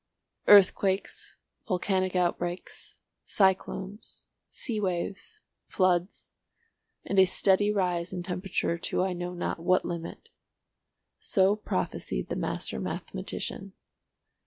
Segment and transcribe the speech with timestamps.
[0.47, 1.35] "Earthquakes,
[1.67, 6.31] volcanic outbreaks, cyclones, sea waves, floods,
[7.05, 12.79] and a steady rise in temperature to I know not what limit"—so prophesied the master
[12.79, 13.73] mathematician.